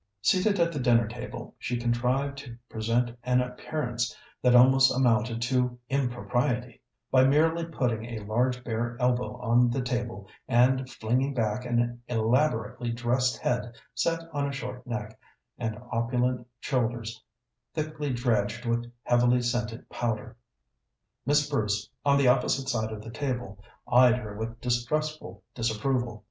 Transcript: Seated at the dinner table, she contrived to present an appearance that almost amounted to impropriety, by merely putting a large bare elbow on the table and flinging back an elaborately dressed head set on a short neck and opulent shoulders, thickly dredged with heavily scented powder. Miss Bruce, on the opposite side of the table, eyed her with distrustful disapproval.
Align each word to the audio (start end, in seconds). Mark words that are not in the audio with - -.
Seated 0.23 0.59
at 0.59 0.71
the 0.71 0.79
dinner 0.79 1.07
table, 1.07 1.53
she 1.59 1.77
contrived 1.77 2.35
to 2.39 2.57
present 2.69 3.15
an 3.21 3.39
appearance 3.39 4.15
that 4.41 4.55
almost 4.55 4.91
amounted 4.91 5.43
to 5.43 5.77
impropriety, 5.91 6.81
by 7.11 7.23
merely 7.23 7.65
putting 7.67 8.05
a 8.05 8.25
large 8.25 8.63
bare 8.63 8.97
elbow 8.99 9.37
on 9.39 9.69
the 9.69 9.83
table 9.83 10.27
and 10.47 10.89
flinging 10.89 11.35
back 11.35 11.65
an 11.65 12.01
elaborately 12.07 12.91
dressed 12.91 13.37
head 13.37 13.73
set 13.93 14.21
on 14.33 14.47
a 14.49 14.51
short 14.51 14.87
neck 14.87 15.19
and 15.59 15.77
opulent 15.91 16.47
shoulders, 16.59 17.23
thickly 17.75 18.11
dredged 18.11 18.65
with 18.65 18.91
heavily 19.03 19.39
scented 19.43 19.87
powder. 19.87 20.35
Miss 21.27 21.47
Bruce, 21.47 21.87
on 22.03 22.17
the 22.17 22.27
opposite 22.27 22.69
side 22.69 22.91
of 22.91 23.03
the 23.03 23.11
table, 23.11 23.59
eyed 23.87 24.17
her 24.17 24.35
with 24.35 24.59
distrustful 24.61 25.43
disapproval. 25.53 26.19